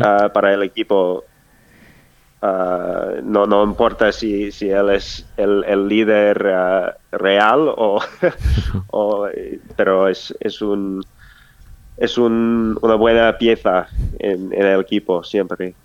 [0.04, 1.24] ah, para el equipo.
[2.42, 6.38] Ah, no, no importa si, si él es el, el líder
[7.12, 9.28] real o,
[9.76, 11.04] pero es, es un
[12.02, 13.88] es un, una buena pieza
[14.18, 15.76] en, el equipo siempre.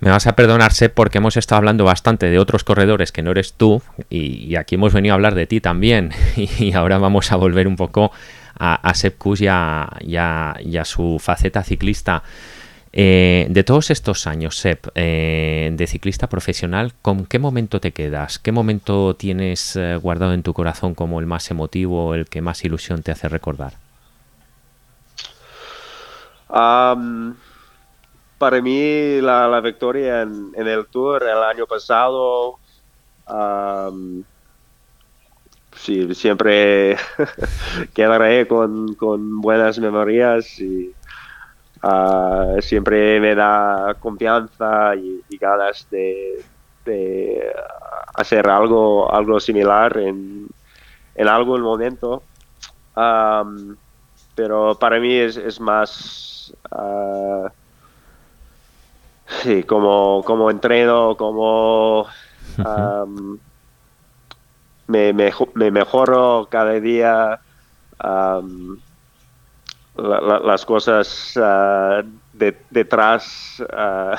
[0.00, 3.30] Me vas a perdonar, Seb, porque hemos estado hablando bastante de otros corredores que no
[3.30, 3.80] eres tú
[4.10, 7.76] y, aquí hemos venido a hablar de ti también y ahora vamos a volver un
[7.76, 8.12] poco
[8.58, 12.22] a, a Seb Kus y a su faceta ciclista.
[12.96, 18.38] Eh, de todos estos años, Sep, eh, de ciclista profesional, ¿con qué momento te quedas?
[18.38, 22.64] ¿Qué momento tienes eh, guardado en tu corazón como el más emotivo, el que más
[22.64, 23.72] ilusión te hace recordar?
[28.38, 32.60] para mí, la, victoria en, el Tour el año pasado,
[35.84, 36.96] sí, siempre
[37.94, 40.92] quedaré con, con buenas memorias y
[41.86, 46.42] Ah, siempre me da confianza y, ganas de,
[48.14, 50.48] hacer algo, algo similar en,
[51.14, 52.22] en algún momento.
[54.34, 57.48] pero para mí es, más uh,
[59.42, 62.06] sí, como, como entreno, como
[64.86, 67.40] me, me, mejoro cada día
[69.96, 72.02] las cosas uh,
[72.70, 74.16] detrás uh,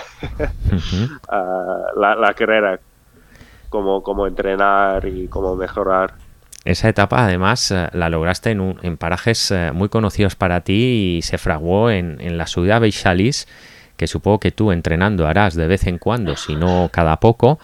[1.99, 2.79] la, carrera.
[3.69, 6.13] cómo, cómo entrenar y cómo mejorar.
[6.63, 11.17] Esa etapa además eh, la lograste en, un, en parajes eh, muy conocidos para ti
[11.17, 13.47] y se fraguó en, en la subida Beixalis,
[13.97, 17.59] que supongo que tú entrenando harás de vez en cuando, si no cada poco,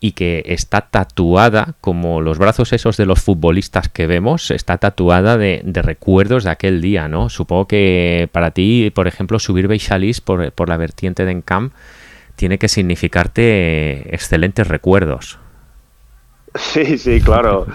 [0.00, 5.38] y que está tatuada, como los brazos esos de los futbolistas que vemos, está tatuada
[5.38, 7.28] de, de recuerdos de aquel día, ¿no?
[7.28, 11.72] Supongo que para ti, por ejemplo, subir Beixalis por, por la vertiente de Encamp
[12.36, 15.38] tiene que significarte excelentes recuerdos.
[16.54, 17.66] Sí, sí, claro.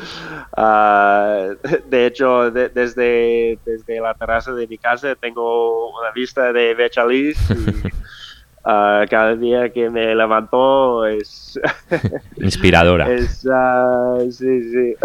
[0.58, 1.56] Uh,
[1.90, 7.38] de hecho, de, desde, desde la terraza de mi casa tengo una vista de Bechalis
[7.50, 7.56] y
[8.66, 11.60] uh, cada día que me levanto es...
[12.38, 13.12] Inspiradora.
[13.12, 14.96] es, uh, sí, sí.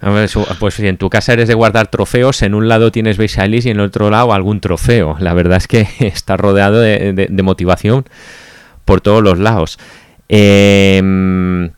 [0.60, 3.70] Pues si en tu casa eres de guardar trofeos, en un lado tienes Bechalis y
[3.70, 5.16] en el otro lado algún trofeo.
[5.18, 8.04] La verdad es que estás rodeado de, de, de motivación
[8.84, 9.78] por todos los lados.
[10.28, 11.70] Eh,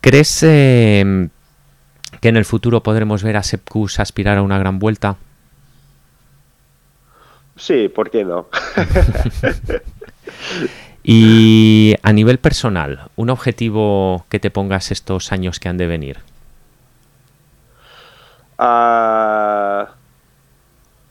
[0.00, 1.28] ¿Crees eh,
[2.20, 5.16] que en el futuro podremos ver a Sepkus aspirar a una gran vuelta?
[7.56, 8.48] Sí, ¿por qué no?
[11.02, 16.18] Y a nivel personal, ¿un objetivo que te pongas estos años que han de venir?
[18.58, 19.84] Uh,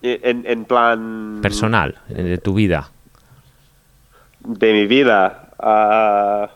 [0.01, 1.39] en, en, plan...
[1.41, 2.89] Personal, de tu vida.
[4.39, 5.49] De mi vida.
[5.59, 6.47] Uh,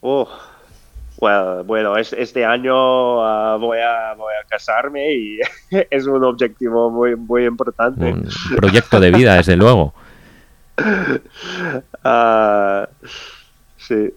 [0.00, 0.28] oh.
[1.20, 5.40] Well, bueno, es, este año uh, voy, a, voy a casarme y
[5.90, 8.12] es un objetivo muy, muy importante.
[8.12, 9.92] Un proyecto de vida, desde luego.
[12.04, 12.86] Uh,
[13.76, 14.14] sí.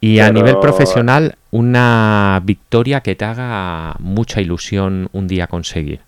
[0.00, 0.28] Y Pero...
[0.28, 6.00] a nivel profesional, una victoria que te haga mucha ilusión un día conseguir.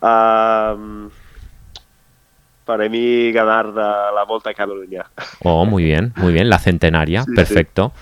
[0.00, 1.10] Um,
[2.64, 5.06] para mí ganar la, la, Volta a Cataluña.
[5.42, 7.92] Oh, muy bien, muy bien, la centenaria, sí, perfecto.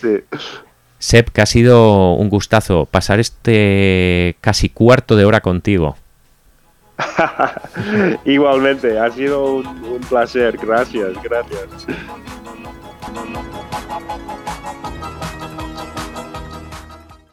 [0.00, 0.20] Sí.
[0.98, 5.96] Seb, que ha sido un gustazo pasar este casi cuarto de hora contigo.
[8.24, 11.86] Igualmente, ha sido un, un placer, gracias, gracias.